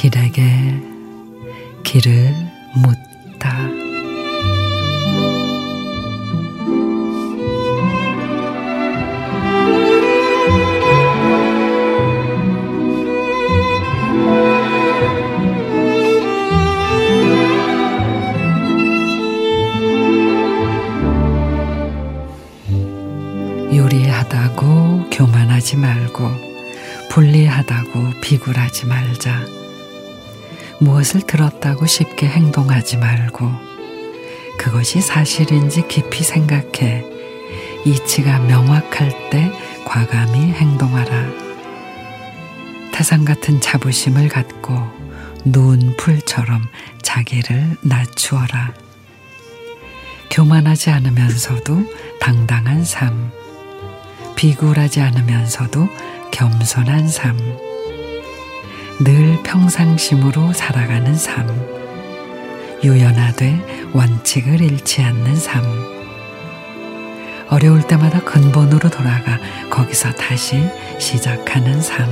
[0.00, 0.40] 길에게
[1.84, 2.34] 길을
[2.74, 3.69] 묻다.
[23.72, 26.28] 요리하다고 교만하지 말고
[27.10, 29.46] 불리하다고 비굴하지 말자.
[30.80, 33.48] 무엇을 들었다고 쉽게 행동하지 말고
[34.58, 37.04] 그것이 사실인지 깊이 생각해
[37.84, 39.52] 이치가 명확할 때
[39.84, 41.28] 과감히 행동하라.
[42.92, 44.74] 태산 같은 자부심을 갖고
[45.44, 46.66] 누운 풀처럼
[47.02, 48.74] 자기를 낮추어라.
[50.30, 51.84] 교만하지 않으면서도
[52.20, 53.39] 당당한 삶.
[54.40, 55.86] 비굴하지 않으면서도
[56.30, 57.36] 겸손한 삶.
[59.04, 61.46] 늘 평상심으로 살아가는 삶.
[62.82, 65.62] 유연하되 원칙을 잃지 않는 삶.
[67.50, 70.56] 어려울 때마다 근본으로 돌아가 거기서 다시
[70.98, 72.08] 시작하는 삶.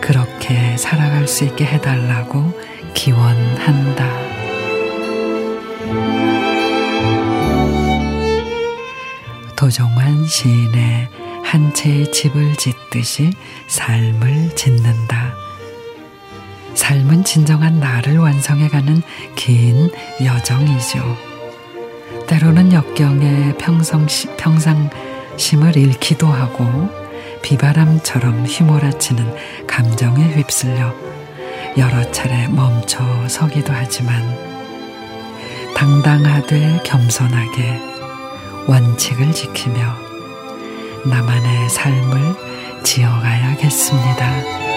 [0.00, 2.58] 그렇게 살아갈 수 있게 해달라고
[2.94, 4.08] 기원한다.
[9.56, 11.08] 도종환 시인의
[11.44, 13.32] 한 채의 집을 짓듯이
[13.68, 15.34] 삶을 짓는다.
[16.74, 19.02] 삶은 진정한 나를 완성해가는
[19.36, 19.90] 긴
[20.24, 21.16] 여정이죠.
[22.26, 26.88] 때로는 역경에 평성시, 평상심을 잃기도 하고
[27.42, 30.94] 비바람처럼 휘몰아치는 감정에 휩쓸려
[31.76, 34.22] 여러 차례 멈춰 서기도 하지만
[35.74, 37.93] 당당하되 겸손하게
[38.66, 39.96] 원칙을 지키며
[41.04, 44.73] 나만의 삶을 지어가야겠습니다.